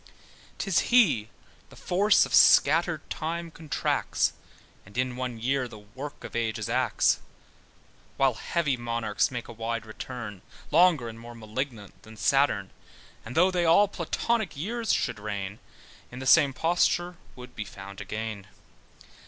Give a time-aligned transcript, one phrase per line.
[0.57, 1.29] 'Tis he
[1.69, 4.33] the force of scattered time contracts,
[4.83, 7.19] And in one year the work of ages acts:
[8.17, 10.41] While heavy monarchs make a wide return,
[10.71, 12.71] Longer, and more malignant than Saturn:
[13.23, 15.59] And though they all Platonic years should reign,
[16.09, 18.47] In the same posture would be found again.